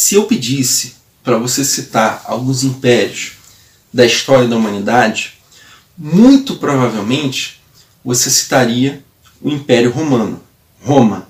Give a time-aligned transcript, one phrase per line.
[0.00, 3.32] se eu pedisse para você citar alguns impérios
[3.92, 5.40] da história da humanidade,
[5.98, 7.60] muito provavelmente
[8.04, 9.04] você citaria
[9.42, 10.40] o Império Romano,
[10.80, 11.26] Roma.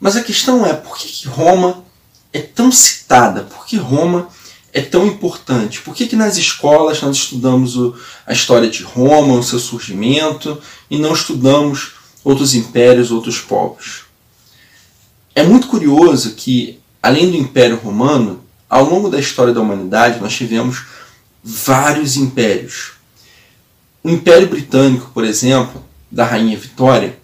[0.00, 1.84] Mas a questão é por que Roma
[2.32, 3.44] é tão citada?
[3.44, 4.28] Por que Roma
[4.72, 5.80] é tão importante?
[5.80, 7.96] Por que, que nas escolas nós estudamos o,
[8.26, 10.60] a história de Roma, o seu surgimento,
[10.90, 11.92] e não estudamos
[12.24, 14.06] outros impérios, outros povos?
[15.36, 20.34] É muito curioso que, além do Império Romano, ao longo da história da humanidade nós
[20.34, 20.84] tivemos
[21.42, 22.92] vários impérios.
[24.02, 27.18] O Império Britânico, por exemplo, da Rainha Vitória,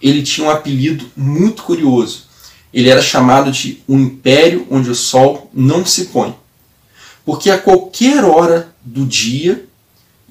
[0.00, 2.26] ele tinha um apelido muito curioso.
[2.72, 6.34] Ele era chamado de o Império onde o Sol não se põe.
[7.24, 9.66] Porque a qualquer hora do dia,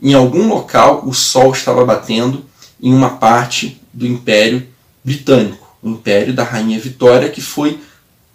[0.01, 2.45] em algum local, o Sol estava batendo
[2.81, 4.67] em uma parte do Império
[5.03, 7.79] Britânico, o Império da Rainha Vitória, que foi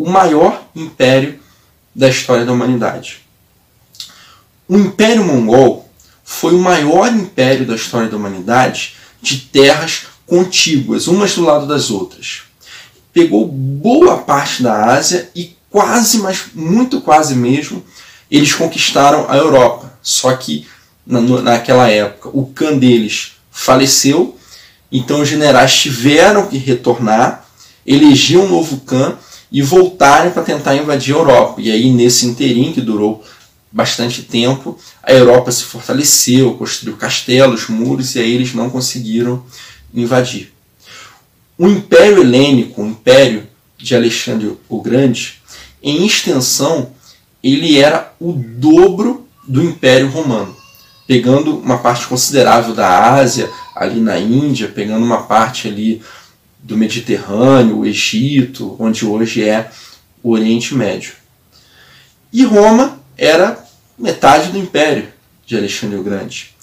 [0.00, 1.38] o maior império
[1.94, 3.20] da história da humanidade.
[4.66, 5.90] O Império Mongol
[6.24, 11.90] foi o maior império da história da humanidade de terras contíguas, umas do lado das
[11.90, 12.44] outras.
[13.12, 17.84] Pegou boa parte da Ásia e quase, mas muito quase mesmo,
[18.30, 19.92] eles conquistaram a Europa.
[20.00, 20.66] Só que
[21.06, 24.38] na, naquela época o Khan deles faleceu,
[24.90, 27.44] então os generais tiveram que retornar,
[27.84, 29.18] eleger um novo Khan
[29.50, 31.60] e voltarem para tentar invadir a Europa.
[31.60, 33.24] E aí, nesse interim, que durou
[33.72, 39.44] bastante tempo, a Europa se fortaleceu, construiu castelos, muros, e aí eles não conseguiram
[39.94, 40.52] invadir.
[41.56, 45.40] O Império Helênico, o Império de Alexandre o Grande,
[45.82, 46.90] em extensão,
[47.42, 50.54] ele era o dobro do Império Romano,
[51.06, 56.02] pegando uma parte considerável da Ásia, ali na Índia, pegando uma parte ali
[56.62, 59.70] do Mediterrâneo, o Egito, onde hoje é
[60.22, 61.14] o Oriente Médio.
[62.32, 63.62] E Roma era
[63.98, 65.08] metade do império
[65.44, 66.54] de Alexandre o Grande.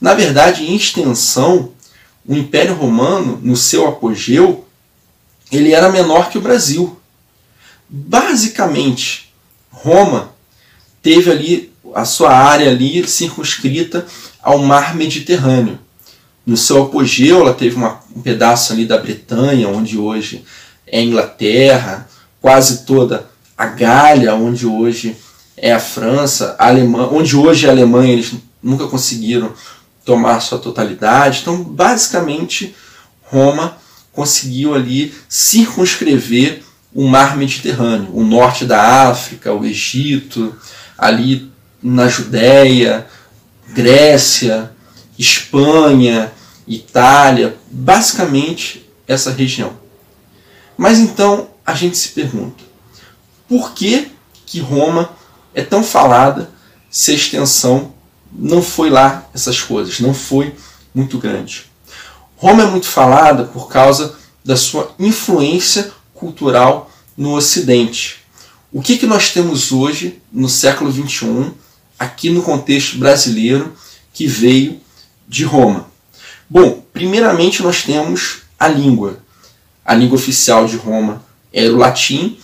[0.00, 1.72] Na verdade, em extensão,
[2.26, 4.66] o Império Romano, no seu apogeu,
[5.50, 7.00] ele era menor que o Brasil.
[7.88, 9.32] Basicamente,
[9.70, 10.34] Roma
[11.00, 14.06] teve ali a sua área ali circunscrita
[14.42, 15.78] ao mar Mediterrâneo.
[16.46, 20.44] No seu apogeu, ela teve uma, um pedaço ali da Bretanha, onde hoje
[20.86, 22.08] é a Inglaterra,
[22.40, 25.16] quase toda a Gália, onde hoje
[25.56, 29.52] é a França, a Alemanha, onde hoje é a Alemanha, eles nunca conseguiram
[30.04, 31.40] tomar sua totalidade.
[31.42, 32.76] Então, basicamente,
[33.22, 33.76] Roma
[34.12, 36.62] conseguiu ali circunscrever
[36.94, 40.54] o mar Mediterrâneo, o norte da África, o Egito,
[40.96, 41.50] ali
[41.82, 43.06] na Judéia,
[43.74, 44.70] Grécia,
[45.18, 46.32] Espanha,
[46.66, 49.72] Itália, basicamente essa região.
[50.76, 52.62] Mas então a gente se pergunta,
[53.48, 54.10] por que
[54.44, 55.10] que Roma
[55.54, 56.50] é tão falada
[56.90, 57.92] se a extensão
[58.32, 60.54] não foi lá essas coisas, não foi
[60.94, 61.66] muito grande.
[62.36, 68.18] Roma é muito falada por causa da sua influência cultural no Ocidente.
[68.72, 71.52] O que, que nós temos hoje, no século XXI,
[71.98, 73.74] aqui no contexto brasileiro,
[74.12, 74.80] que veio
[75.26, 75.86] de Roma?
[76.48, 79.18] Bom, primeiramente nós temos a língua.
[79.84, 82.38] A língua oficial de Roma era o latim,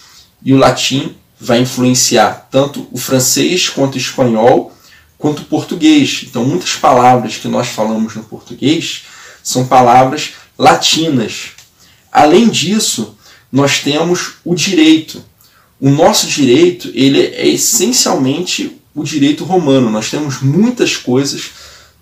[0.45, 4.73] e o latim vai influenciar tanto o francês quanto o espanhol,
[5.19, 6.25] quanto o português.
[6.29, 9.03] Então, muitas palavras que nós falamos no português
[9.43, 11.51] são palavras latinas.
[12.11, 13.17] Além disso,
[13.51, 15.25] nós temos o direito.
[15.81, 19.91] O nosso direito ele é essencialmente o direito romano.
[19.91, 21.51] Nós temos muitas coisas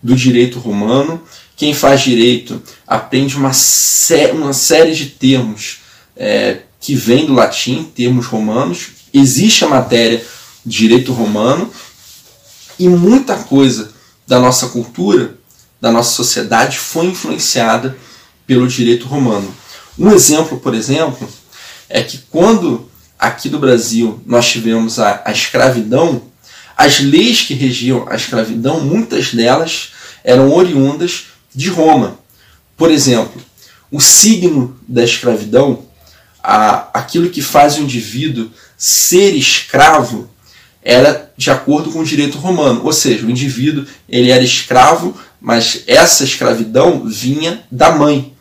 [0.03, 1.23] do direito romano.
[1.57, 5.81] Quem faz direito aprende uma, sé uma série de termos
[6.17, 10.25] é, que vêm do latim, termos romanos, existe a matéria
[10.65, 11.71] direito romano
[12.79, 13.93] e muita coisa
[14.27, 15.37] da nossa cultura,
[15.81, 17.97] da nossa sociedade foi influenciada
[18.47, 19.55] pelo direito romano.
[19.99, 21.29] Um exemplo, por exemplo,
[21.89, 22.89] é que quando
[23.19, 26.23] aqui do Brasil nós tivemos a, a escravidão,
[26.81, 29.91] as leis que regiam a escravidão, muitas delas
[30.25, 32.19] eram oriundas de Roma.
[32.75, 33.39] Por exemplo,
[33.93, 35.85] o signo da escravidão,
[36.43, 40.31] a, aquilo que faz o indivíduo ser escravo
[40.83, 45.85] era de acordo com o direito romano, ou seja, o indivíduo ele era escravo, mas
[45.87, 48.33] essa escravidão vinha da mãe,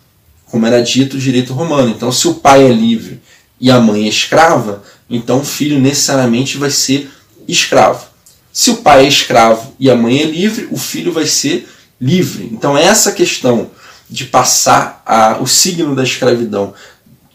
[0.45, 1.89] como era dito o direito romano.
[1.89, 3.19] Então, se o pai é livre
[3.59, 7.11] e a mãe é escrava, então o filho necessariamente vai ser
[7.45, 8.08] escravo.
[8.51, 11.69] Se o pai é escravo e a mãe é livre, o filho vai ser
[11.99, 12.49] livre.
[12.51, 13.71] Então, essa questão
[14.09, 16.73] de passar a, o signo da escravidão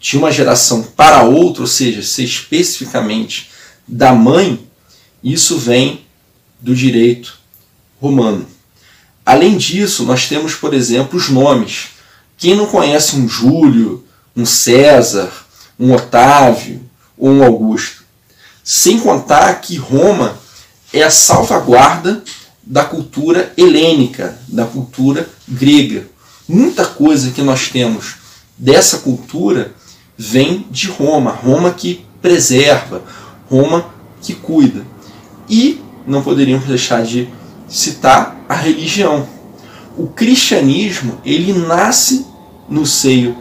[0.00, 3.50] de uma geração para outra, ou seja, ser especificamente
[3.86, 4.66] da mãe,
[5.22, 6.04] isso vem
[6.60, 7.38] do direito
[8.00, 8.46] romano.
[9.24, 11.90] Além disso, nós temos, por exemplo, os nomes.
[12.36, 14.04] Quem não conhece um Júlio,
[14.36, 15.32] um César,
[15.78, 16.82] um Otávio
[17.16, 18.04] ou um Augusto?
[18.62, 20.38] Sem contar que Roma
[20.94, 22.22] é a salvaguarda
[22.62, 26.06] da cultura helênica, da cultura grega.
[26.48, 28.14] Muita coisa que nós temos
[28.56, 29.74] dessa cultura
[30.16, 33.02] vem de Roma, Roma que preserva,
[33.50, 33.92] Roma
[34.22, 34.86] que cuida.
[35.50, 37.28] E não poderíamos deixar de
[37.68, 39.28] citar a religião.
[39.98, 42.24] O cristianismo, ele nasce
[42.68, 43.36] no seio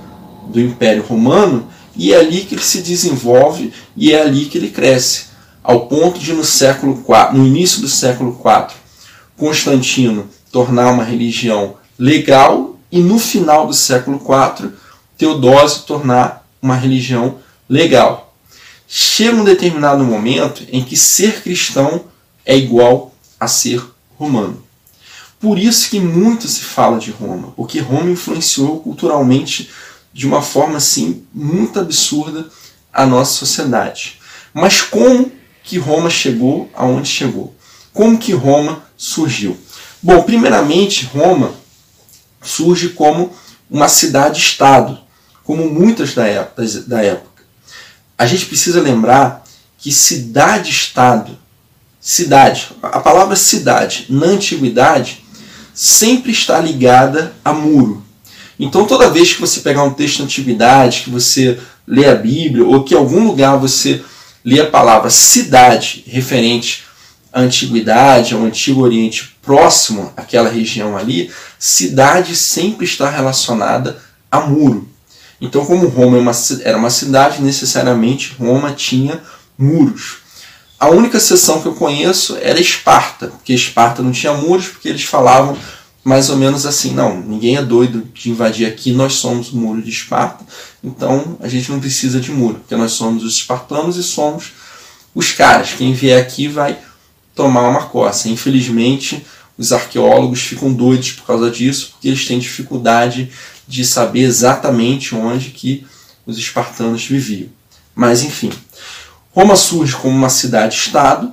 [0.49, 4.69] do Império Romano e é ali que ele se desenvolve e é ali que ele
[4.69, 5.25] cresce,
[5.63, 8.75] ao ponto de no século IV, no início do século IV,
[9.37, 14.71] Constantino tornar uma religião legal e no final do século IV,
[15.17, 17.37] Teodósio tornar uma religião
[17.69, 18.35] legal.
[18.87, 22.05] Chega um determinado momento em que ser cristão
[22.45, 23.83] é igual a ser
[24.17, 24.61] romano.
[25.39, 29.69] Por isso que muito se fala de Roma, porque Roma influenciou culturalmente
[30.13, 32.47] de uma forma assim muito absurda
[32.93, 34.19] a nossa sociedade.
[34.53, 35.31] Mas como
[35.63, 37.55] que Roma chegou aonde chegou?
[37.93, 39.57] Como que Roma surgiu?
[40.01, 41.53] Bom, primeiramente, Roma
[42.41, 43.31] surge como
[43.69, 44.99] uma cidade-estado,
[45.43, 47.21] como muitas da época, da.
[48.17, 49.43] A gente precisa lembrar
[49.77, 51.37] que cidade-estado,
[51.99, 55.23] cidade, a palavra cidade na antiguidade
[55.73, 58.03] sempre está ligada a muro.
[58.59, 62.65] Então, toda vez que você pegar um texto de antiguidade, que você lê a Bíblia,
[62.65, 64.03] ou que em algum lugar você
[64.43, 66.83] lê a palavra cidade referente
[67.31, 74.01] à antiguidade, ao Antigo Oriente próximo àquela região ali, cidade sempre está relacionada
[74.31, 74.87] a muro.
[75.39, 79.21] Então, como Roma é era uma cidade, necessariamente Roma tinha
[79.57, 80.17] muros.
[80.79, 85.03] A única exceção que eu conheço era Esparta, porque Esparta não tinha muros, porque eles
[85.03, 85.57] falavam
[86.03, 89.81] mais ou menos assim: não, ninguém é doido de invadir aqui, nós somos o muro
[89.81, 90.43] de Esparta,
[90.83, 94.51] então a gente não precisa de muro, porque nós somos os espartanos e somos
[95.15, 95.73] os caras.
[95.73, 96.77] Quem vier aqui vai
[97.33, 98.27] tomar uma coça.
[98.27, 99.25] Infelizmente,
[99.57, 103.31] os arqueólogos ficam doidos por causa disso, porque eles têm dificuldade
[103.67, 105.85] de saber exatamente onde que
[106.25, 107.49] os espartanos viviam.
[107.95, 108.51] Mas enfim,
[109.31, 111.31] Roma surge como uma cidade-estado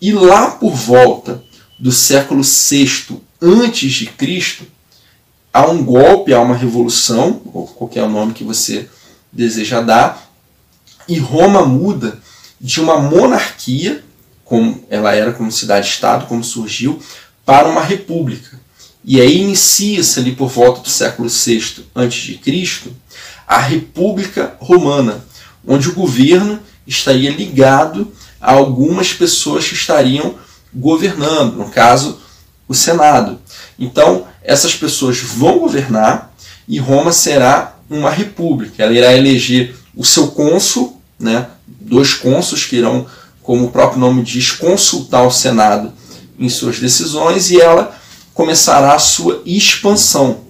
[0.00, 1.42] e lá por volta
[1.78, 4.64] do século VI antes de Cristo,
[5.56, 8.90] há um golpe, há uma revolução, ou qualquer nome que você
[9.32, 10.30] deseja dar,
[11.08, 12.18] e Roma muda
[12.60, 14.04] de uma monarquia,
[14.44, 17.00] como ela era como cidade-estado, como surgiu,
[17.42, 18.60] para uma república.
[19.02, 22.92] E aí inicia-se ali por volta do século VI a.C.
[23.46, 25.24] a República Romana,
[25.66, 30.34] onde o governo estaria ligado a algumas pessoas que estariam
[30.74, 32.20] governando, no caso,
[32.68, 33.40] o Senado.
[33.78, 36.32] Então, essas pessoas vão governar
[36.68, 38.82] e Roma será uma república.
[38.82, 43.06] Ela irá eleger o seu cônsul, né, dois cônsuls que irão,
[43.42, 45.92] como o próprio nome diz, consultar o Senado
[46.38, 47.96] em suas decisões e ela
[48.32, 50.44] começará a sua expansão.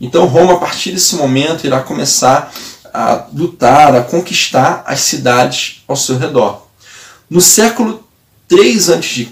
[0.00, 2.52] Então, Roma, a partir desse momento, irá começar
[2.92, 6.66] a lutar, a conquistar as cidades ao seu redor.
[7.28, 8.04] No século
[8.48, 9.28] 3 a.C.,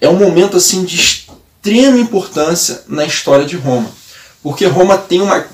[0.00, 1.21] é um momento assim de
[1.62, 3.88] extrema importância na história de Roma,
[4.42, 5.46] porque Roma tem uma,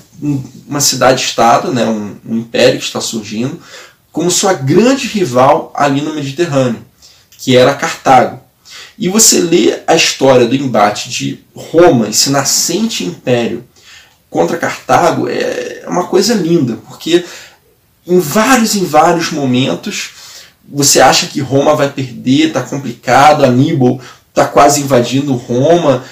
[0.67, 3.61] uma cidade-estado, né, um, um império que está surgindo,
[4.11, 6.83] como sua grande rival ali no Mediterrâneo,
[7.37, 8.41] que era Cartago.
[8.97, 13.63] E você lê a história do embate de Roma, esse nascente império,
[14.31, 17.23] contra Cartago, é uma coisa linda, porque
[18.05, 20.11] em vários em vários momentos
[20.67, 23.99] você acha que Roma vai perder, está complicado, Aníbal
[24.29, 26.03] está quase invadindo Roma.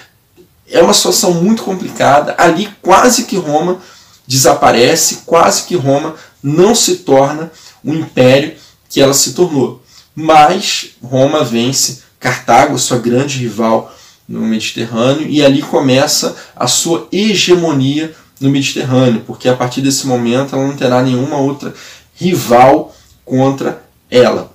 [0.69, 2.35] É uma situação muito complicada.
[2.37, 3.79] Ali quase que Roma
[4.27, 7.51] desaparece, quase que Roma não se torna
[7.83, 8.55] o império
[8.89, 9.81] que ela se tornou.
[10.13, 13.93] Mas Roma vence Cartago, sua grande rival
[14.27, 20.55] no Mediterrâneo, e ali começa a sua hegemonia no Mediterrâneo, porque a partir desse momento
[20.55, 21.73] ela não terá nenhuma outra
[22.15, 22.93] rival
[23.23, 24.51] contra ela.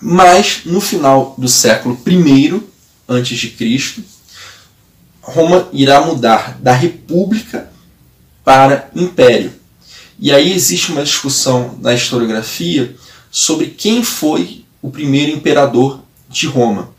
[0.00, 2.62] Mas no final do século I
[3.08, 4.02] antes de Cristo,
[5.20, 7.68] Roma irá mudar da república
[8.44, 9.52] para império.
[10.18, 12.94] E aí existe uma discussão na historiografia
[13.30, 16.90] sobre quem foi o primeiro imperador de Roma.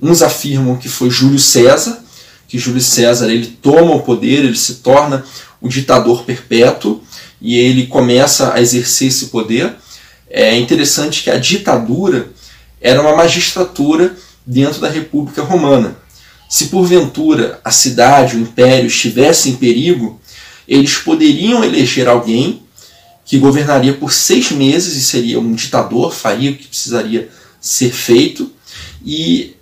[0.00, 2.02] Uns afirmam que foi Júlio César,
[2.48, 5.24] que Júlio César ele toma o poder, ele se torna
[5.60, 7.02] o ditador perpétuo
[7.40, 9.76] e ele começa a exercer esse poder.
[10.28, 12.30] é interessante que a ditadura
[12.80, 14.16] era uma magistratura
[14.46, 15.96] dentro da República Romana.
[16.48, 20.20] Se porventura a cidade, o império estivesse em perigo,
[20.68, 22.62] eles poderiam eleger alguém
[23.24, 27.28] que governaria por seis meses e seria um ditador, faria o que precisaria
[27.60, 28.52] ser feito,
[29.04, 29.56] e,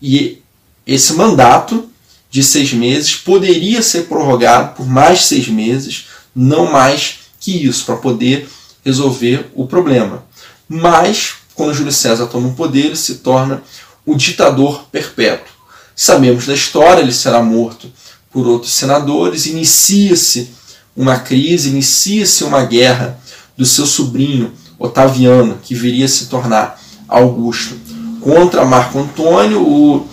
[0.00, 0.38] e
[0.86, 1.90] esse mandato
[2.30, 7.96] de seis meses poderia ser prorrogado por mais seis meses, não mais que isso, para
[7.96, 8.48] poder
[8.84, 10.24] resolver o problema.
[10.68, 13.62] Mas, quando Júlio César toma o poder, ele se torna
[14.06, 15.54] o ditador perpétuo.
[15.94, 17.90] Sabemos da história, ele será morto
[18.30, 20.50] por outros senadores, inicia-se
[20.96, 23.18] uma crise, inicia-se uma guerra
[23.56, 27.74] do seu sobrinho Otaviano, que viria a se tornar Augusto,
[28.20, 30.08] contra Marco Antônio, o,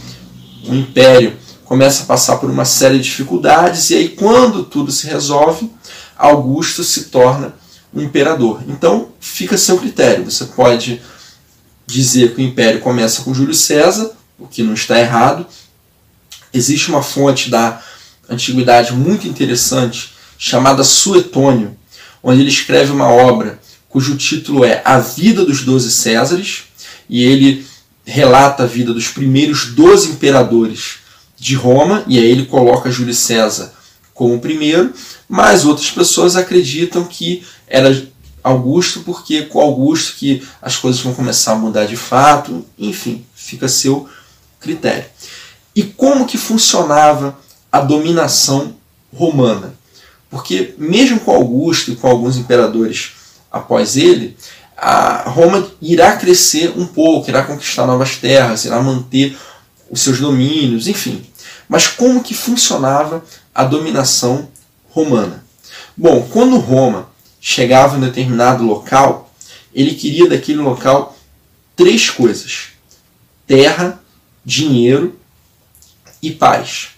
[0.67, 1.35] o império
[1.65, 5.71] começa a passar por uma série de dificuldades, e aí, quando tudo se resolve,
[6.15, 7.55] Augusto se torna
[7.91, 8.61] o imperador.
[8.67, 10.25] Então, fica a seu critério.
[10.29, 11.01] Você pode
[11.85, 15.45] dizer que o império começa com Júlio César, o que não está errado.
[16.53, 17.81] Existe uma fonte da
[18.29, 21.77] antiguidade muito interessante chamada Suetônio,
[22.21, 23.59] onde ele escreve uma obra
[23.89, 26.63] cujo título é A Vida dos Doze Césares,
[27.07, 27.65] e ele
[28.05, 30.95] relata a vida dos primeiros doze imperadores
[31.37, 33.71] de Roma, e aí ele coloca Júlio César
[34.13, 34.93] como o primeiro,
[35.29, 38.05] mas outras pessoas acreditam que era
[38.43, 43.67] Augusto, porque com Augusto que as coisas vão começar a mudar de fato, enfim, fica
[43.67, 44.09] a seu
[44.59, 45.05] critério.
[45.75, 47.37] E como que funcionava
[47.71, 48.75] a dominação
[49.15, 49.73] romana?
[50.29, 53.13] Porque mesmo com Augusto e com alguns imperadores
[53.51, 54.35] após ele,
[54.75, 59.37] a Roma irá crescer um pouco, irá conquistar novas terras, irá manter
[59.89, 61.23] os seus domínios, enfim.
[61.69, 63.23] Mas como que funcionava
[63.53, 64.49] a dominação
[64.89, 65.43] romana?
[65.95, 67.12] Bom, quando Roma
[67.45, 69.29] chegava em determinado local,
[69.75, 71.13] ele queria daquele local
[71.75, 72.69] três coisas:
[73.45, 74.01] terra,
[74.45, 75.19] dinheiro
[76.21, 76.91] e paz.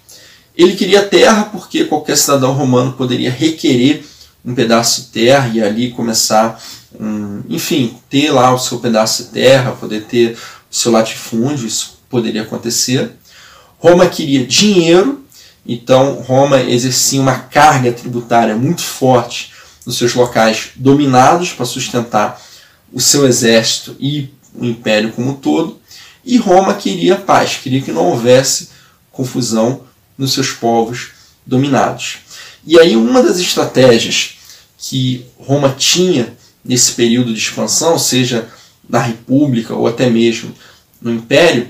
[0.56, 4.06] Ele queria terra porque qualquer cidadão romano poderia requerer
[4.46, 6.62] um pedaço de terra e ali começar,
[7.00, 10.38] um, enfim, ter lá o seu pedaço de terra, poder ter
[10.72, 13.14] o seu latifúndio, isso poderia acontecer.
[13.80, 15.26] Roma queria dinheiro,
[15.66, 19.55] então Roma exercia uma carga tributária muito forte
[19.86, 22.42] nos seus locais dominados para sustentar
[22.92, 25.80] o seu exército e o império como um todo.
[26.24, 28.70] E Roma queria paz, queria que não houvesse
[29.12, 29.84] confusão
[30.18, 31.10] nos seus povos
[31.46, 32.18] dominados.
[32.66, 34.38] E aí uma das estratégias
[34.78, 38.50] que Roma tinha nesse período de expansão, seja
[38.90, 40.54] na República ou até mesmo
[41.00, 41.70] no Império,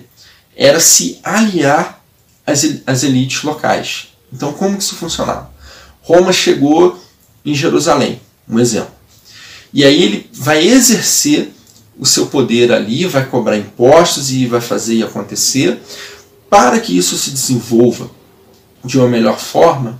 [0.55, 2.01] era se aliar
[2.47, 4.07] às elites locais.
[4.31, 5.53] Então como que isso funcionava?
[6.01, 7.03] Roma chegou
[7.45, 8.93] em Jerusalém, um exemplo.
[9.73, 11.51] E aí ele vai exercer
[11.97, 15.79] o seu poder ali, vai cobrar impostos e vai fazer acontecer.
[16.49, 18.09] Para que isso se desenvolva
[18.83, 19.99] de uma melhor forma,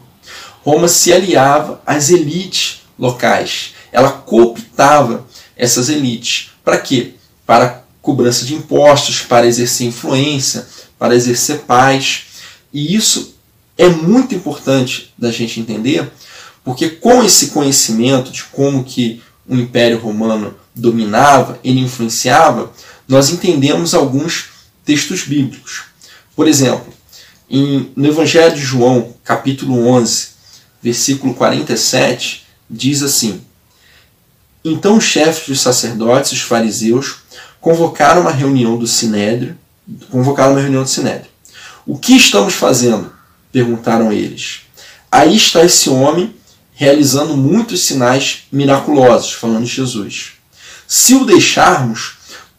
[0.63, 3.73] Roma se aliava às elites locais.
[3.91, 5.25] Ela cooptava
[5.55, 6.51] essas elites.
[6.63, 7.13] Para quê?
[7.45, 12.23] Para cobrança de impostos, para exercer influência, para exercer paz.
[12.73, 13.35] E isso
[13.77, 16.11] é muito importante da gente entender,
[16.65, 22.73] porque com esse conhecimento de como que o Império Romano dominava, ele influenciava,
[23.07, 24.49] nós entendemos alguns
[24.83, 25.83] textos bíblicos.
[26.35, 26.91] Por exemplo,
[27.47, 30.29] em, no Evangelho de João, capítulo 11,
[30.81, 33.41] versículo 47, diz assim:
[34.63, 37.17] Então os chefes dos sacerdotes, os fariseus,
[37.61, 39.55] convocaram uma reunião do Sinédrio,
[40.09, 41.29] convocaram uma reunião do Sinédrio.
[41.85, 43.13] O que estamos fazendo?
[43.51, 44.63] perguntaram eles.
[45.09, 46.35] Aí está esse homem
[46.75, 50.33] realizando muitos sinais miraculosos, falando de Jesus.
[50.87, 52.17] Se o deixarmos,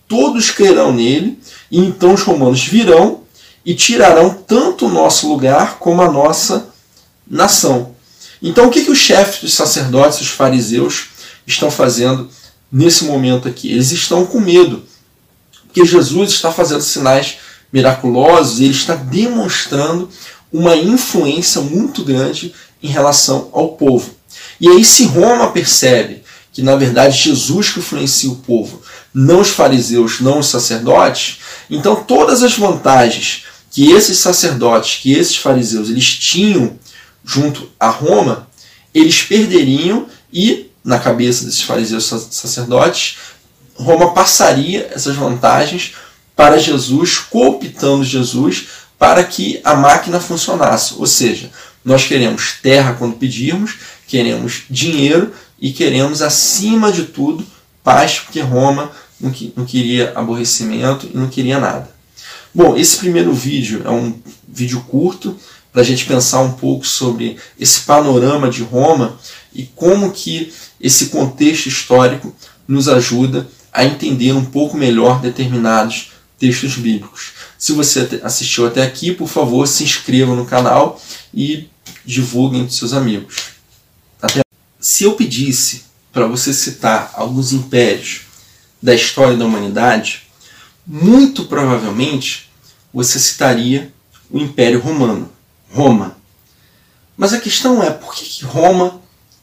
[0.09, 1.39] todos crerão nele,
[1.71, 3.21] e então os romanos virão
[3.65, 6.69] e tirarão tanto o nosso lugar como a nossa
[7.29, 7.95] nação.
[8.43, 11.09] Então, o que, que os chefes dos sacerdotes, os fariseus,
[11.47, 12.29] estão fazendo
[12.73, 13.71] nesse momento aqui?
[13.71, 14.85] Eles estão com medo,
[15.67, 17.39] porque Jesus está fazendo sinais
[17.73, 20.09] miraculosos ele está demonstrando
[20.53, 22.55] uma influência muito grande
[22.87, 24.15] em relação ao povo.
[24.61, 28.81] E aí, se Roma percebe que na verdade Jesus que influencia o povo,
[29.13, 31.39] não os fariseus, não os sacerdotes,
[31.69, 36.79] então todas as vantagens que esses sacerdotes, que esses fariseus, eles tinham
[37.23, 38.49] junto a Roma,
[38.95, 43.19] eles perderiam e, na cabeça desses fariseus sacerdotes,
[43.75, 45.93] Roma passaria essas vantagens
[46.35, 50.95] para Jesus, cooptando Jesus para que a máquina funcionasse.
[50.97, 51.51] Ou seja,
[51.87, 53.77] nós queremos terra quando pedirmos,
[54.09, 57.47] queremos dinheiro e queremos, acima de tudo,
[57.85, 58.91] paz, porque Roma
[59.21, 59.31] não,
[59.65, 61.89] queria aborrecimento e não queria nada.
[62.53, 64.13] Bom, esse primeiro vídeo é um
[64.49, 65.39] vídeo curto
[65.73, 69.17] para a gente pensar um pouco sobre esse panorama de Roma
[69.55, 72.35] e como que esse contexto histórico
[72.67, 77.33] nos ajuda a entender um pouco melhor determinados textos bíblicos.
[77.57, 81.01] Se você assistiu até aqui, por favor, se inscreva no canal
[81.33, 81.69] e
[82.07, 83.37] divulguem para seus amigos.
[84.23, 84.41] Até.
[84.81, 88.23] Se eu pedisse para você citar alguns impérios
[88.81, 90.23] da história da humanidade,
[90.87, 92.49] muito provavelmente
[92.93, 93.93] você citaria
[94.31, 95.31] o Império Romano,
[95.71, 96.17] Roma.
[97.17, 99.01] Mas a questão é por que Roma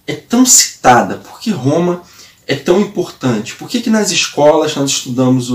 [0.07, 1.17] é tão citada?
[1.17, 2.03] Por que Roma
[2.47, 3.55] é tão importante?
[3.55, 5.49] Por que, que nas escolas nós estudamos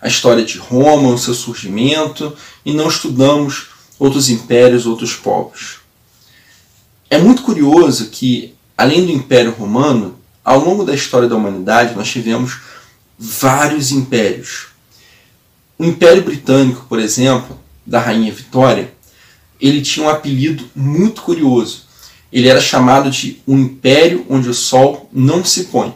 [0.00, 3.68] a história de Roma, o seu surgimento, e não estudamos
[3.98, 5.83] outros impérios, outros povos?
[7.14, 12.10] É muito curioso que, além do Império Romano, ao longo da história da humanidade nós
[12.10, 12.58] tivemos
[13.16, 14.70] vários impérios.
[15.78, 17.56] O Império Britânico, por exemplo,
[17.86, 18.92] da Rainha Vitória,
[19.60, 21.84] ele tinha um apelido muito curioso.
[22.32, 25.94] Ele era chamado de um império onde o sol não se põe.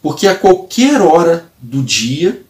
[0.00, 2.42] Porque a qualquer hora do dia,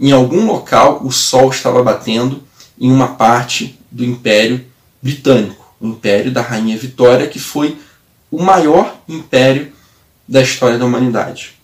[0.00, 2.42] em algum local, o sol estava batendo
[2.76, 4.66] em uma parte do Império
[5.00, 7.78] Britânico, Império da Rainha Vitória, que foi
[8.30, 9.72] o maior império
[10.26, 11.54] da história da humanidade.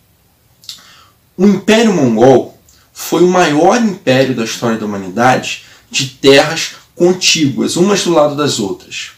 [1.37, 2.59] O Império Mongol
[2.93, 8.59] foi o maior império da história da humanidade de terras contíguas, umas do lado das
[8.59, 9.13] outras.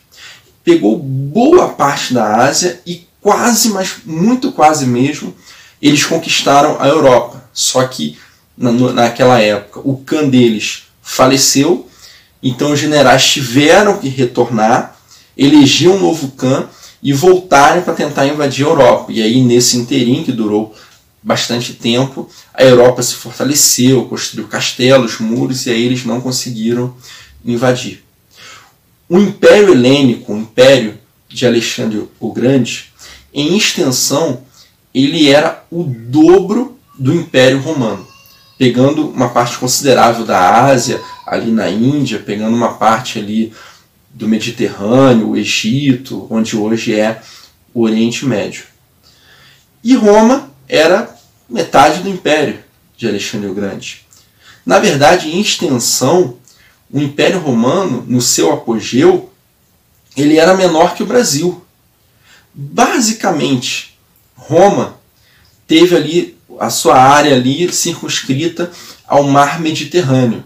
[0.62, 5.34] Pegou boa parte da Ásia e quase, mas muito quase mesmo,
[5.80, 7.42] eles conquistaram a Europa.
[7.52, 8.18] Só que
[8.56, 11.88] na, naquela época o Khan deles faleceu,
[12.42, 14.96] então os generais tiveram que retornar,
[15.36, 16.68] eleger um novo Khan
[17.02, 19.12] e voltarem para tentar invadir a Europa.
[19.12, 20.74] E aí, nesse interim, que durou
[21.22, 26.94] bastante tempo, a Europa se fortaleceu, construiu castelos, muros, e aí eles não conseguiram
[27.44, 28.02] invadir.
[29.08, 30.98] O Império Helênico, o Império
[31.28, 32.90] de Alexandre o Grande,
[33.32, 34.42] em extensão,
[34.94, 38.06] ele era o dobro do Império Romano,
[38.60, 43.54] pegando uma parte considerável da Ásia, ali na Índia, pegando uma parte ali
[44.10, 47.22] do Mediterrâneo, o Egito, onde hoje é
[47.72, 48.64] o Oriente Médio.
[49.82, 51.08] E Roma era
[51.48, 52.62] metade do Império
[52.98, 54.04] de Alexandre o Grande.
[54.66, 56.36] Na verdade, em extensão,
[56.90, 59.32] o Império Romano, no seu apogeu,
[60.14, 61.64] ele era menor que o Brasil.
[62.52, 63.98] Basicamente,
[64.36, 64.98] Roma
[65.66, 68.70] teve ali a sua área ali circunscrita
[69.08, 70.44] ao mar Mediterrâneo.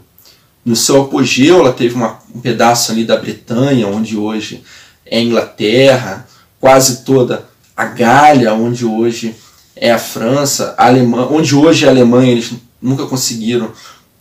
[0.64, 4.62] No seu apogeu, ela teve uma, um pedaço ali da Bretanha, onde hoje
[5.05, 6.27] é a Inglaterra,
[6.61, 7.44] quase toda
[7.77, 9.35] a Gália, onde hoje
[9.74, 13.72] é a França, a Alemanha, onde hoje é a Alemanha, eles nunca conseguiram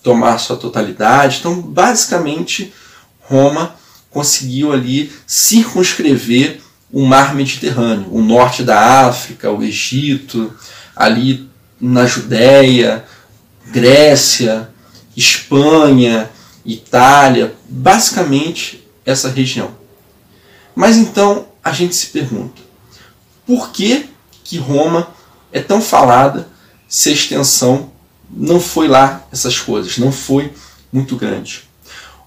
[0.01, 1.37] tomar sua totalidade.
[1.39, 2.73] Então, basicamente,
[3.21, 3.75] Roma
[4.09, 6.59] conseguiu ali circunscrever
[6.91, 10.51] o mar Mediterrâneo, o norte da África, o Egito,
[10.95, 11.52] ali
[11.85, 13.03] na Judéia,
[13.67, 14.69] Grécia,
[15.17, 16.31] Espanha,
[16.65, 19.71] Itália, basicamente essa região.
[20.73, 22.61] Mas então a gente se pergunta:
[23.45, 24.09] por que
[24.45, 25.09] que Roma
[25.51, 26.47] é tão falada
[26.87, 27.91] se a extensão
[28.29, 30.53] não foi lá essas coisas, não foi
[30.91, 31.67] muito grande?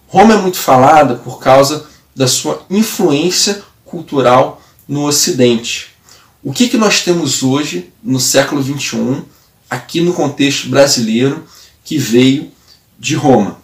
[0.07, 5.97] Roma é muito falada por causa da sua influência cultural no Ocidente.
[6.43, 9.25] O que, que nós temos hoje, no século XXI,
[9.69, 11.47] aqui no contexto brasileiro,
[11.85, 12.51] que veio
[12.99, 13.59] de Roma?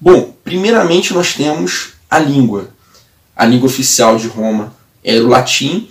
[0.00, 2.70] Bom, primeiramente nós temos a língua.
[3.34, 5.88] A língua oficial de Roma era o latim,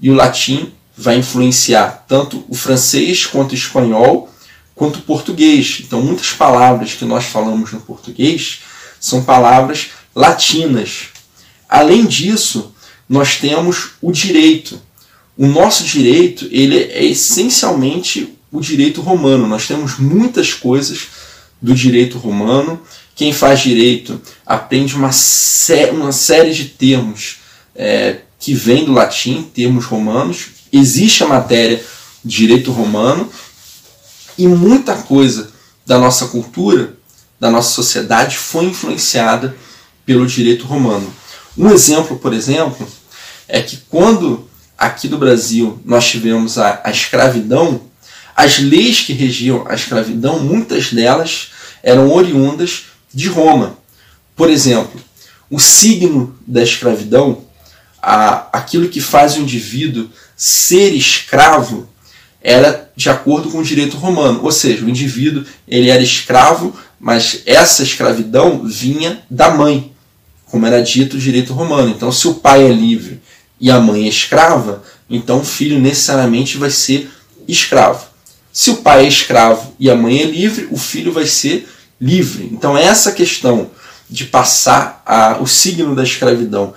[0.00, 4.32] e o latim vai influenciar tanto o francês quanto o espanhol,
[4.74, 5.82] quanto o português.
[5.84, 8.60] Então, muitas palavras que nós falamos no português
[9.00, 11.08] são palavras latinas.
[11.68, 12.72] Além disso,
[13.08, 14.80] nós temos o direito.
[15.36, 19.46] O nosso direito ele é essencialmente o direito romano.
[19.46, 21.08] Nós temos muitas coisas
[21.60, 22.80] do direito romano.
[23.14, 27.38] Quem faz direito aprende uma, sé uma série de termos
[27.74, 30.46] é, que vem do latim, termos romanos.
[30.72, 31.82] Existe a matéria
[32.24, 33.30] direito romano
[34.36, 35.50] e muita coisa
[35.84, 36.96] da nossa cultura,
[37.40, 39.56] da nossa sociedade foi influenciada
[40.04, 41.12] pelo direito romano.
[41.56, 42.86] Um exemplo, por exemplo,
[43.48, 47.87] é que quando aqui do Brasil nós tivemos a, a escravidão,
[48.38, 51.48] as leis que regiam a escravidão, muitas delas
[51.82, 53.76] eram oriundas de Roma.
[54.36, 55.00] Por exemplo,
[55.50, 57.42] o signo da escravidão,
[58.00, 61.88] aquilo que faz o indivíduo ser escravo,
[62.40, 67.42] era de acordo com o direito romano, ou seja, o indivíduo ele era escravo, mas
[67.44, 69.92] essa escravidão vinha da mãe,
[70.44, 71.90] como era dito o direito romano.
[71.90, 73.20] Então, se o pai é livre
[73.60, 77.10] e a mãe é escrava, então o filho necessariamente vai ser
[77.48, 78.06] escravo.
[78.58, 81.68] Se o pai é escravo e a mãe é livre, o filho vai ser
[82.00, 82.48] livre.
[82.50, 83.70] Então, essa questão
[84.10, 86.74] de passar a, o signo da escravidão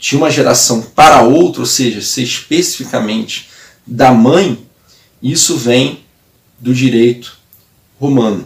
[0.00, 3.48] de uma geração para outra, ou seja, ser especificamente
[3.86, 4.66] da mãe,
[5.22, 6.00] isso vem
[6.58, 7.38] do direito
[8.00, 8.44] romano.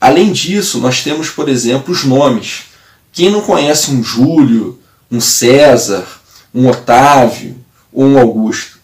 [0.00, 2.66] Além disso, nós temos, por exemplo, os nomes.
[3.12, 4.80] Quem não conhece um Júlio,
[5.10, 6.06] um César,
[6.54, 7.56] um Otávio
[7.92, 8.78] ou um Augusto?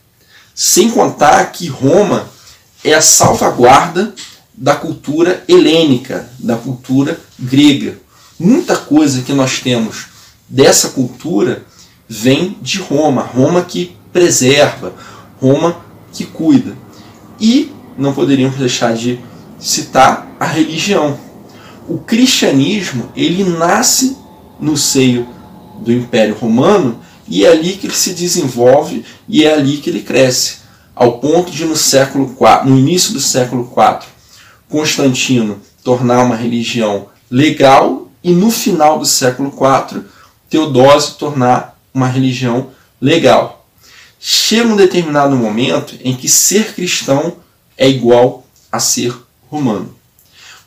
[0.52, 2.33] Sem contar que Roma
[2.84, 4.14] é a salvaguarda
[4.54, 7.98] da cultura helênica, da cultura grega.
[8.38, 10.06] Muita coisa que nós temos
[10.48, 11.64] dessa cultura
[12.08, 14.94] vem de Roma, Roma que preserva,
[15.40, 15.76] Roma
[16.12, 16.76] que cuida.
[17.40, 19.18] E não poderíamos deixar de
[19.58, 21.18] citar a religião.
[21.88, 24.16] O cristianismo ele nasce
[24.60, 25.26] no seio
[25.80, 30.00] do Império Romano e é ali que ele se desenvolve e é ali que ele
[30.00, 30.58] cresce,
[30.94, 34.06] ao ponto de no século IV, no início do século IV,
[34.68, 40.02] Constantino tornar uma religião legal e no final do século IV,
[40.48, 43.66] Teodósio tornar uma religião legal.
[44.18, 47.36] Chega um determinado momento em que ser cristão
[47.76, 49.14] é igual a ser
[49.50, 49.94] romano.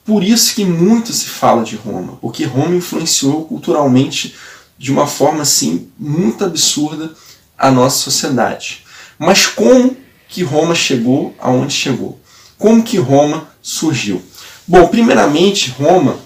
[0.06, 4.36] Por isso que muito se fala de Roma, porque Roma influenciou culturalmente
[4.78, 7.12] de uma forma assim muito absurda
[7.58, 8.86] a nossa sociedade.
[9.18, 12.20] Mas como que Roma chegou aonde chegou?
[12.58, 14.22] Como que Roma surgiu?
[14.68, 16.18] Bom, primeiramente, Roma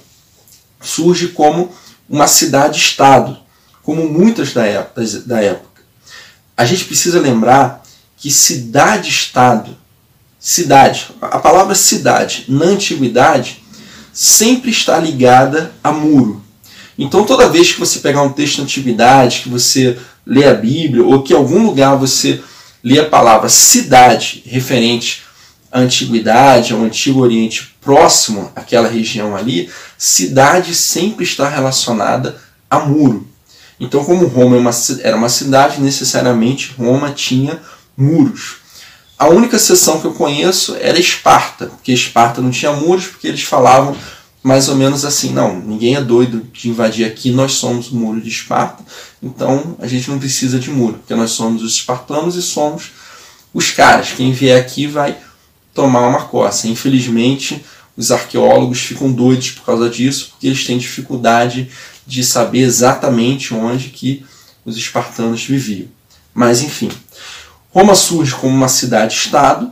[0.82, 1.72] surge como
[2.10, 3.38] uma cidade-estado,
[3.84, 5.82] como muitas da época.
[6.58, 7.84] A gente precisa lembrar
[8.18, 9.76] que cidade-estado,
[10.40, 13.64] cidade, a palavra cidade na antiguidade
[14.14, 16.44] sempre está ligada a muro.
[16.98, 21.04] Então toda vez que você pegar um texto da antiguidade, que você lê a Bíblia,
[21.04, 22.42] ou que em algum lugar você
[22.84, 25.24] lê a palavra cidade referente
[25.72, 32.40] à antiguidade, ao Antigo Oriente próximo àquela região ali, cidade sempre está relacionada
[32.70, 33.28] a muro.
[33.80, 37.60] Então, como Roma é era uma cidade, necessariamente Roma tinha
[37.98, 38.58] muros.
[39.18, 43.42] A única exceção que eu conheço era Esparta, porque Esparta não tinha muros, porque eles
[43.42, 43.96] falavam
[44.44, 48.22] mais ou menos assim: não, ninguém é doido de invadir aqui, nós somos o muro
[48.22, 48.84] de Esparta,
[49.22, 52.92] então a gente não precisa de muro, porque nós somos os espartanos e somos
[53.54, 54.12] os caras.
[54.12, 55.18] Quem vier aqui vai
[55.74, 56.68] tomar uma coça.
[56.68, 57.64] Infelizmente,
[57.96, 61.70] os arqueólogos ficam doidos por causa disso, porque eles têm dificuldade
[62.08, 64.26] de saber exatamente onde que
[64.66, 65.88] os espartanos viviam.
[66.34, 66.90] Mas enfim,
[67.70, 69.72] Roma surge como uma cidade-estado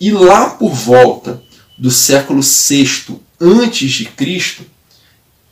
[0.00, 1.42] e lá por volta
[1.78, 4.64] do século VI antes de Cristo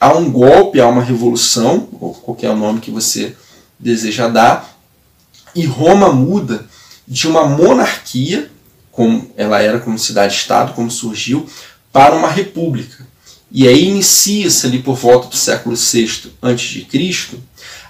[0.03, 3.37] há um golpe, há uma revolução, ou qualquer nome que você
[3.79, 4.77] deseja dar,
[5.55, 6.67] e Roma muda
[7.07, 8.51] de uma monarquia,
[8.91, 11.47] como ela era como cidade-estado, como surgiu,
[11.93, 13.07] para uma república.
[13.49, 17.39] E aí inicia-se ali por volta do século VI a.C.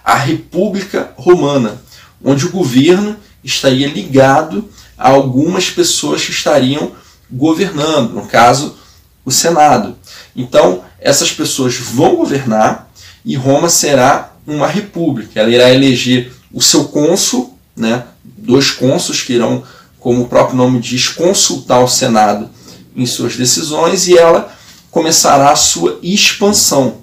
[0.05, 1.83] a República Romana,
[2.23, 6.93] onde o governo estaria ligado a algumas pessoas que estariam
[7.31, 8.77] governando, no caso,
[9.25, 9.97] o Senado.
[10.37, 12.91] Então, essas pessoas vão governar
[13.25, 15.41] e Roma será uma república.
[15.41, 19.63] Ela irá eleger o seu cônsul, né, dois cônsuls que irão,
[19.99, 22.51] como o próprio nome diz, consultar o Senado
[22.95, 24.53] em suas decisões e ela
[24.91, 26.99] começará a sua expansão.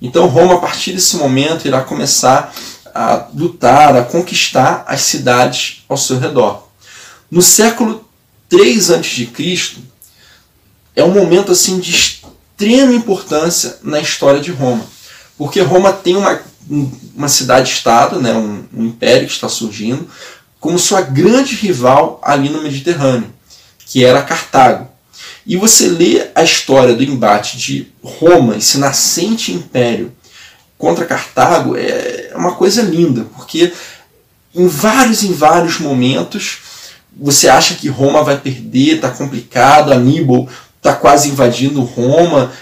[0.00, 2.54] Então Roma, a partir desse momento, irá começar
[2.94, 6.66] a lutar, a conquistar as cidades ao seu redor.
[7.30, 8.08] No século
[8.48, 9.28] 3 a.C.,
[10.94, 12.22] é um momento assim de
[12.56, 14.84] extrema importância na história de Roma,
[15.36, 16.40] porque Roma tem uma,
[17.14, 20.08] uma cidade-estado, né, um, um império que está surgindo,
[20.58, 23.32] como sua grande rival ali no Mediterrâneo,
[23.84, 24.88] que era Cartago.
[25.46, 30.10] E você lê a história do embate de Roma, esse nascente império,
[30.78, 33.72] contra Cartago, é uma coisa linda, porque
[34.54, 36.58] em vários em vários momentos
[37.18, 40.48] você acha que Roma vai perder, está complicado, Aníbal
[40.86, 42.52] está quase invadindo Roma.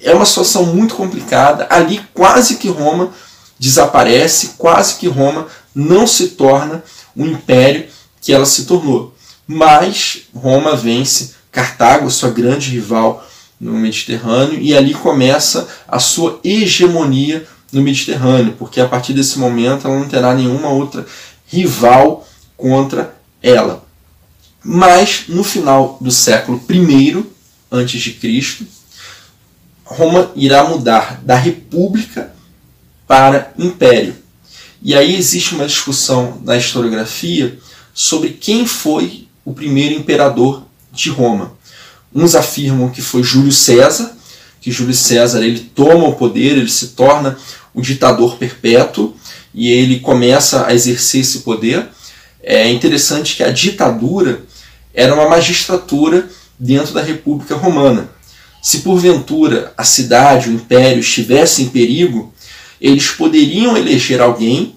[0.00, 1.66] É uma situação muito complicada.
[1.68, 3.10] Ali quase que Roma
[3.58, 6.84] desaparece, quase que Roma não se torna
[7.16, 7.86] o império
[8.20, 9.12] que ela se tornou.
[9.46, 13.26] Mas Roma vence Cartago, sua grande rival
[13.60, 19.88] no Mediterrâneo, e ali começa a sua hegemonia no Mediterrâneo, porque a partir desse momento
[19.88, 21.04] ela não terá nenhuma outra
[21.46, 22.24] rival
[22.56, 23.84] contra ela.
[24.62, 27.26] Mas no final do século I
[27.70, 28.66] antes de Cristo,
[29.84, 32.32] Roma irá mudar da república
[33.06, 34.14] para império.
[34.82, 37.58] E aí existe uma discussão na historiografia
[37.94, 41.52] sobre quem foi o primeiro imperador de Roma.
[42.14, 44.16] Uns afirmam que foi Júlio César,
[44.60, 47.36] que Júlio César ele toma o poder, ele se torna
[47.74, 49.14] o ditador perpétuo
[49.54, 51.88] e ele começa a exercer esse poder.
[52.42, 54.42] É interessante que a ditadura
[54.94, 58.10] era uma magistratura dentro da República Romana.
[58.62, 62.32] Se porventura a cidade, o império estivesse em perigo,
[62.80, 64.76] eles poderiam eleger alguém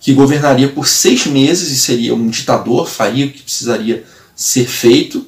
[0.00, 4.04] que governaria por seis meses e seria um ditador, faria o que precisaria
[4.34, 5.26] ser feito,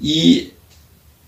[0.00, 0.52] e,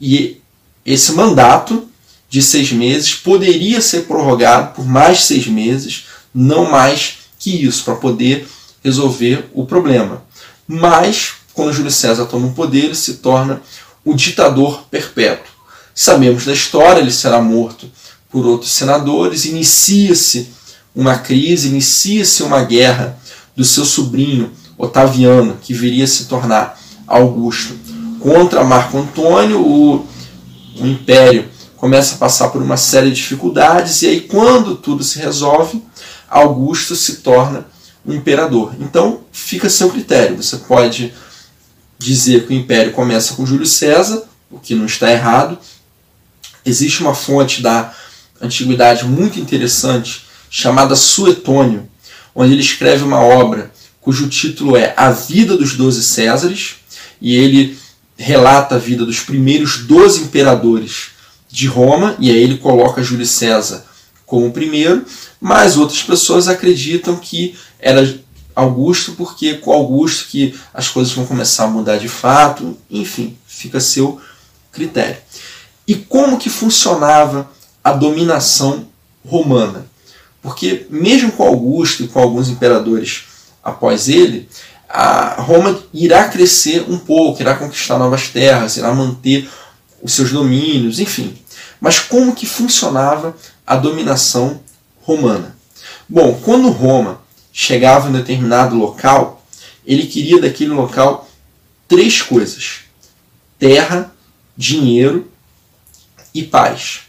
[0.01, 0.41] e
[0.87, 1.89] esse mandato
[2.29, 7.97] de seis meses poderia ser prorrogado por mais seis meses, não mais que isso, para
[7.97, 8.47] poder
[8.83, 10.25] resolver o problema.
[10.67, 13.61] Mas, quando Júlio César toma o poder, ele se torna
[14.05, 15.53] o ditador perpétuo.
[15.95, 17.91] Sabemos da história, ele será morto
[18.31, 20.49] por outros senadores, inicia-se
[20.95, 23.19] uma crise, inicia-se uma guerra
[23.57, 27.79] do seu sobrinho Otaviano, que viria a se tornar Augusto,
[28.19, 30.07] contra Marco Antônio, o,
[30.81, 35.19] o império começa a passar por uma série de dificuldades, e aí, quando tudo se
[35.19, 35.83] resolve,
[36.29, 37.67] Augusto se torna
[38.05, 38.75] o imperador.
[38.81, 40.43] Então, fica a seu critério.
[40.43, 41.13] Você pode
[42.05, 45.59] dizer que o império começa com Júlio César, o que não está errado.
[46.65, 47.95] Existe uma fonte da
[48.41, 51.89] antiguidade muito interessante chamada Suetônio,
[52.35, 56.77] onde ele escreve uma obra cujo título é A Vida dos Doze Césares,
[57.21, 57.79] e ele
[58.17, 61.07] relata a vida dos primeiros doze imperadores
[61.51, 63.85] de Roma, e aí ele coloca Júlio César
[64.27, 65.05] como primeiro,
[65.41, 68.19] mas outras pessoas acreditam que era
[68.55, 73.79] Augusto, porque com Augusto que as coisas vão começar a mudar de fato, enfim, fica
[73.79, 74.21] a seu
[74.73, 75.17] critério.
[75.87, 77.51] E como que funcionava
[77.83, 78.87] a dominação
[79.27, 79.87] romana?
[80.41, 83.25] Porque mesmo com Augusto e com alguns imperadores
[83.63, 84.49] após ele,
[84.89, 89.49] a Roma irá crescer um pouco, irá conquistar novas terras, irá manter
[90.03, 91.37] os seus domínios, enfim.
[91.81, 93.35] Mas como que funcionava
[93.67, 94.61] a dominação
[95.03, 95.57] romana?
[96.09, 97.24] Bom, quando Roma
[97.57, 99.47] chegava em determinado local,
[99.87, 101.31] ele queria daquele local
[101.87, 102.81] três coisas:
[103.57, 104.13] terra,
[104.57, 105.31] dinheiro
[106.35, 107.03] e paz.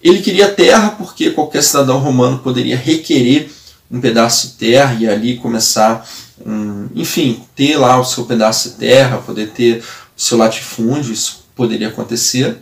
[0.00, 3.50] Ele queria terra porque qualquer cidadão romano poderia requerer
[3.90, 6.08] um pedaço de terra e ali começar,
[6.46, 9.82] um, enfim, ter lá o seu pedaço de terra, poder ter
[10.16, 12.58] o seu latifúndio, isso poderia acontecer.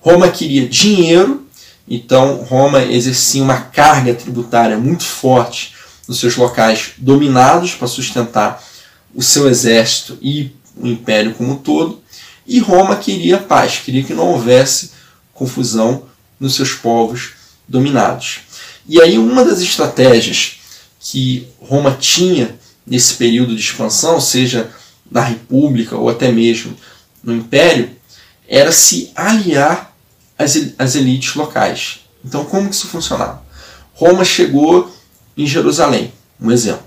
[0.00, 1.46] Roma queria dinheiro,
[1.88, 5.75] então Roma exercia uma carga tributária muito forte
[6.06, 8.62] nos seus locais dominados para sustentar
[9.14, 12.02] o seu exército e o império como um todo.
[12.46, 14.92] E Roma queria paz, queria que não houvesse
[15.32, 16.04] confusão
[16.38, 17.32] nos seus povos
[17.66, 18.40] dominados.
[18.88, 20.58] E aí uma das estratégias
[21.00, 24.70] que Roma tinha nesse período de expansão, seja
[25.10, 26.76] na República ou até mesmo
[27.22, 27.90] no Império,
[28.48, 29.96] era se aliar
[30.38, 32.00] às, elites locais.
[32.24, 33.44] Então como que isso funcionava?
[33.94, 34.94] Roma chegou
[35.36, 36.84] em Jerusalém, um exemplo.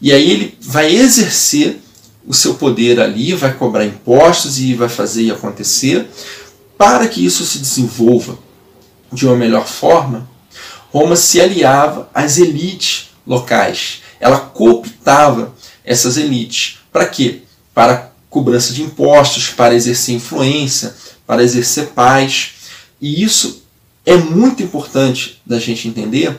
[0.00, 1.80] E aí ele vai exercer
[2.26, 6.08] o seu poder ali, vai cobrar impostos e vai fazer acontecer.
[6.76, 8.38] Para que isso se desenvolva
[9.12, 10.28] de uma melhor forma,
[10.90, 14.02] Roma se aliava às elites locais.
[14.20, 15.54] Ela cooptava
[15.84, 16.78] essas elites.
[16.92, 17.42] Para quê?
[17.74, 20.94] Para cobrança de impostos, para exercer influência,
[21.26, 22.52] para exercer paz.
[23.00, 23.62] E isso
[24.04, 26.38] é muito importante da gente entender,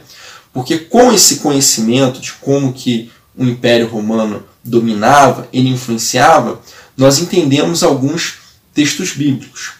[0.53, 6.61] porque com esse conhecimento de como que o Império Romano dominava, ele influenciava,
[6.95, 8.35] nós entendemos alguns
[8.73, 9.73] textos bíblicos.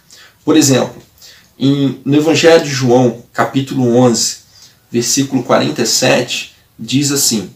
[0.44, 1.02] Por exemplo,
[1.58, 4.38] em, no Evangelho de João, capítulo 11,
[4.92, 7.52] versículo 47, diz assim: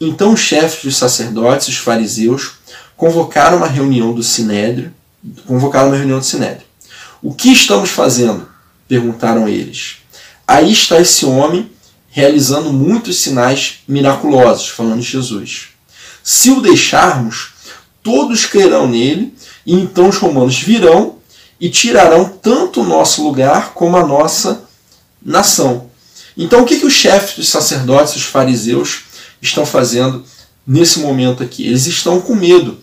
[0.00, 2.52] Então os chefes dos sacerdotes, os fariseus,
[2.96, 4.92] convocaram uma reunião do Sinédrio,
[5.46, 6.66] convocaram uma reunião do Sinédrio.
[7.22, 8.48] O que estamos fazendo?
[8.88, 9.98] perguntaram eles.
[10.48, 11.70] Aí está esse homem
[12.10, 15.68] realizando muitos sinais miraculosos, falando de Jesus.
[16.22, 17.52] Se o deixarmos,
[18.02, 21.16] todos crerão nele, e então os romanos virão
[21.60, 24.64] e tirarão tanto o nosso lugar como a nossa
[25.22, 25.90] nação.
[26.36, 29.02] Então, o que, que os chefes dos sacerdotes, os fariseus,
[29.40, 30.24] estão fazendo
[30.66, 31.66] nesse momento aqui?
[31.66, 32.78] Eles estão com medo,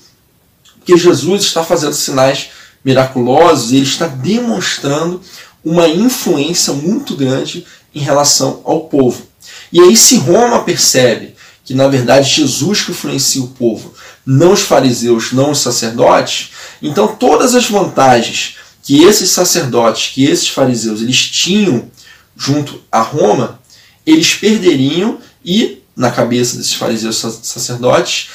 [0.78, 2.50] porque Jesus está fazendo sinais
[2.88, 5.22] miraculosos ele está demonstrando
[5.64, 7.66] uma influência muito grande
[7.98, 9.24] em relação ao povo.
[9.72, 13.94] E aí, se Roma percebe que na verdade Jesus que influencia o povo
[14.26, 20.48] não os fariseus, não os sacerdotes, então todas as vantagens que esses sacerdotes, que esses
[20.48, 21.92] fariseus, eles tinham
[22.38, 23.60] junto a Roma,
[24.06, 28.30] eles perderiam e, na cabeça desses fariseus sacerdotes,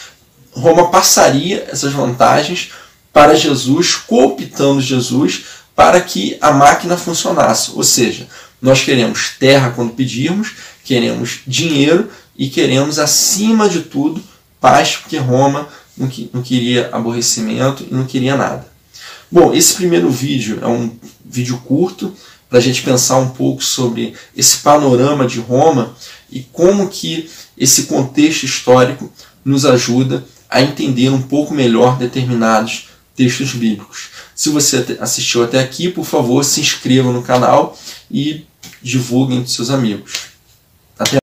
[0.53, 2.71] Roma passaria essas vantagens
[3.13, 5.45] para Jesus, cooptando Jesus
[5.75, 7.71] para que a máquina funcionasse.
[7.75, 8.29] Ou seja,
[8.63, 10.53] nós queremos terra quando pedirmos,
[10.85, 14.23] queremos dinheiro e queremos, acima de tudo,
[14.61, 18.71] paz, porque Roma não, não queria aborrecimento e não queria nada.
[19.31, 20.95] Bom, esse primeiro vídeo é um
[21.25, 22.15] vídeo curto
[22.49, 25.97] para a gente pensar um pouco sobre esse panorama de Roma
[26.31, 29.11] e como que esse contexto histórico
[29.45, 34.11] nos ajuda a entender um pouco melhor determinados textos bíblicos.
[34.35, 37.79] Se você assistiu até aqui, por favor, se inscreva no canal
[38.11, 38.45] e
[38.83, 40.32] divulguem para seus amigos.